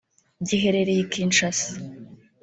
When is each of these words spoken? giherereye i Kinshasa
giherereye 0.47 0.99
i 1.03 1.07
Kinshasa 1.11 1.69